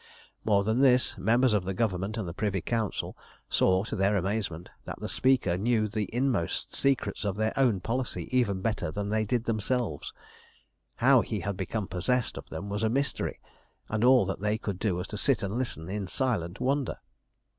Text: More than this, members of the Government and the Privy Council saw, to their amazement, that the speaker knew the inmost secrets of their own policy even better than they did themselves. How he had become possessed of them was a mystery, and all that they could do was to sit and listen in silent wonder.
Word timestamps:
More 0.43 0.63
than 0.63 0.81
this, 0.81 1.15
members 1.15 1.53
of 1.53 1.63
the 1.63 1.75
Government 1.75 2.17
and 2.17 2.27
the 2.27 2.33
Privy 2.33 2.59
Council 2.59 3.15
saw, 3.47 3.83
to 3.83 3.95
their 3.95 4.17
amazement, 4.17 4.67
that 4.85 4.99
the 4.99 5.07
speaker 5.07 5.59
knew 5.59 5.87
the 5.87 6.09
inmost 6.11 6.73
secrets 6.75 7.23
of 7.23 7.35
their 7.35 7.53
own 7.55 7.81
policy 7.81 8.27
even 8.35 8.61
better 8.61 8.89
than 8.89 9.09
they 9.09 9.25
did 9.25 9.43
themselves. 9.43 10.11
How 10.95 11.21
he 11.21 11.41
had 11.41 11.55
become 11.55 11.85
possessed 11.87 12.35
of 12.35 12.49
them 12.49 12.67
was 12.67 12.81
a 12.81 12.89
mystery, 12.89 13.39
and 13.89 14.03
all 14.03 14.25
that 14.25 14.41
they 14.41 14.57
could 14.57 14.79
do 14.79 14.95
was 14.95 15.07
to 15.09 15.19
sit 15.19 15.43
and 15.43 15.55
listen 15.55 15.87
in 15.87 16.07
silent 16.07 16.59
wonder. 16.59 16.97